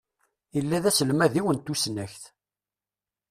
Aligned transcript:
Illa 0.59 0.83
d 0.83 0.85
aselmad-iw 0.89 1.45
n 1.51 1.57
tusnakt. 1.59 2.23